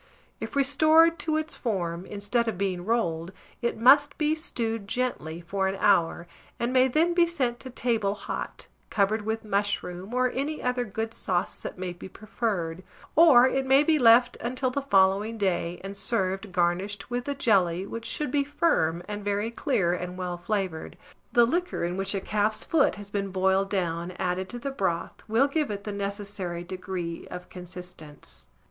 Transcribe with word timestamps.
If 0.39 0.55
restored 0.55 1.19
to 1.19 1.37
its 1.37 1.53
form, 1.55 2.05
instead 2.07 2.47
of 2.47 2.57
being 2.57 2.85
rolled, 2.85 3.31
it 3.61 3.77
must 3.77 4.17
be 4.17 4.33
stewed 4.33 4.87
gently 4.87 5.41
for 5.41 5.67
an 5.67 5.77
hour, 5.79 6.25
and 6.59 6.73
may 6.73 6.87
then 6.87 7.13
be 7.13 7.27
sent 7.27 7.59
to 7.59 7.69
table 7.69 8.15
hot, 8.15 8.67
covered 8.89 9.21
with 9.27 9.45
mushroom, 9.45 10.11
or 10.11 10.31
any 10.31 10.59
other 10.59 10.85
good 10.85 11.13
sauce 11.13 11.61
that 11.61 11.77
may 11.77 11.93
be 11.93 12.09
preferred; 12.09 12.81
or 13.15 13.47
it 13.47 13.63
may 13.67 13.83
be 13.83 13.99
left 13.99 14.37
until 14.37 14.71
the 14.71 14.81
following 14.81 15.37
day, 15.37 15.79
and 15.83 15.95
served 15.95 16.51
garnished 16.51 17.11
with 17.11 17.25
the 17.25 17.35
jelly, 17.35 17.85
which 17.85 18.05
should 18.05 18.31
be 18.31 18.43
firm, 18.43 19.03
and 19.07 19.23
very 19.23 19.51
clear 19.51 19.93
and 19.93 20.17
well 20.17 20.35
flavoured: 20.35 20.97
the 21.31 21.45
liquor 21.45 21.83
in 21.85 21.95
which 21.95 22.15
a 22.15 22.21
calf's 22.21 22.63
foot 22.65 22.95
has 22.95 23.11
been 23.11 23.29
boiled 23.29 23.69
down, 23.69 24.09
added 24.17 24.49
to 24.49 24.57
the 24.57 24.71
broth, 24.71 25.21
will 25.27 25.47
give 25.47 25.69
it 25.69 25.83
the 25.83 25.91
necessary 25.91 26.63
degree 26.63 27.27
of 27.29 27.49
consistence. 27.49 28.47